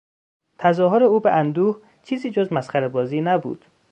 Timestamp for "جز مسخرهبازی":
2.31-3.21